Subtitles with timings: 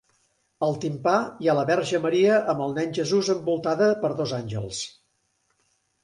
[0.67, 1.11] Al timpà
[1.43, 4.81] hi ha la Verge Maria amb el Nen Jesús envoltada per dos àngels.